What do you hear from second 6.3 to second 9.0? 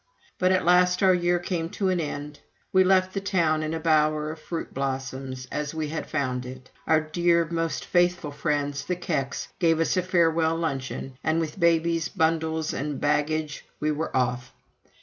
it. Our dear, most faithful friends, the